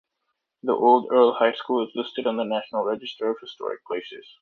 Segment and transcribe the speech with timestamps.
[0.63, 4.25] The Old Earle High School is listed on the National Register of Historic Places.